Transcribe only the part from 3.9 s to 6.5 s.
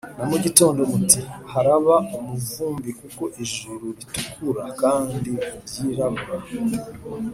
ritukura kandi ryirabura.’